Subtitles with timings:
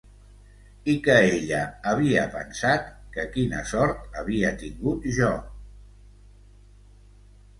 [0.93, 1.59] I que ella
[1.91, 5.31] havia pensat que quina sort havia tingut jo...